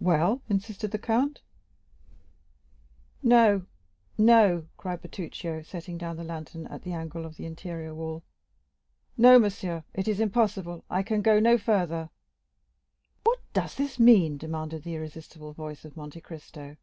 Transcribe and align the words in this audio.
"Well!" 0.00 0.40
insisted 0.48 0.92
the 0.92 0.98
Count. 0.98 1.42
"No, 3.22 3.66
no," 4.16 4.66
cried 4.78 5.02
Bertuccio, 5.02 5.60
setting 5.60 5.98
down 5.98 6.16
the 6.16 6.24
lantern 6.24 6.66
at 6.68 6.84
the 6.84 6.94
angle 6.94 7.26
of 7.26 7.36
the 7.36 7.44
interior 7.44 7.94
wall. 7.94 8.22
"No, 9.18 9.38
monsieur, 9.38 9.84
it 9.92 10.08
is 10.08 10.20
impossible; 10.20 10.84
I 10.88 11.02
can 11.02 11.20
go 11.20 11.38
no 11.38 11.58
farther." 11.58 12.08
"What 13.24 13.40
does 13.52 13.74
this 13.74 13.98
mean?" 13.98 14.38
demanded 14.38 14.84
the 14.84 14.94
irresistible 14.94 15.52
voice 15.52 15.84
of 15.84 15.98
Monte 15.98 16.22
Cristo. 16.22 16.78